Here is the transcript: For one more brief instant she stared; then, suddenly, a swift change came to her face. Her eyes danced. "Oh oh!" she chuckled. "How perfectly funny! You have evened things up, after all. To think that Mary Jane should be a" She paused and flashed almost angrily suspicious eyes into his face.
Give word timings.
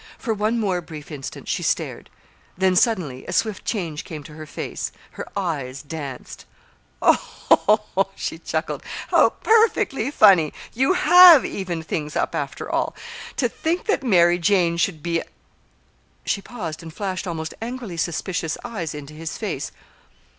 For 0.17 0.33
one 0.33 0.59
more 0.59 0.81
brief 0.81 1.11
instant 1.11 1.47
she 1.47 1.61
stared; 1.61 2.09
then, 2.57 2.75
suddenly, 2.75 3.23
a 3.27 3.31
swift 3.31 3.65
change 3.65 4.03
came 4.03 4.23
to 4.23 4.33
her 4.33 4.47
face. 4.47 4.91
Her 5.11 5.27
eyes 5.37 5.83
danced. 5.83 6.45
"Oh 7.03 7.21
oh!" 7.95 8.07
she 8.15 8.39
chuckled. 8.39 8.81
"How 9.09 9.29
perfectly 9.29 10.09
funny! 10.09 10.53
You 10.73 10.93
have 10.93 11.45
evened 11.45 11.85
things 11.85 12.15
up, 12.15 12.33
after 12.33 12.67
all. 12.67 12.95
To 13.35 13.47
think 13.47 13.85
that 13.85 14.01
Mary 14.01 14.39
Jane 14.39 14.75
should 14.77 15.03
be 15.03 15.19
a" 15.19 15.25
She 16.25 16.41
paused 16.41 16.81
and 16.81 16.91
flashed 16.91 17.27
almost 17.27 17.53
angrily 17.61 17.97
suspicious 17.97 18.57
eyes 18.65 18.95
into 18.95 19.13
his 19.13 19.37
face. 19.37 19.71